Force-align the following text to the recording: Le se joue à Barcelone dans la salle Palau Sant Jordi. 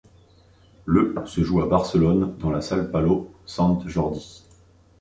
Le 0.87 1.13
se 1.27 1.43
joue 1.43 1.61
à 1.61 1.67
Barcelone 1.67 2.35
dans 2.39 2.49
la 2.49 2.61
salle 2.61 2.89
Palau 2.89 3.29
Sant 3.45 3.87
Jordi. 3.87 4.45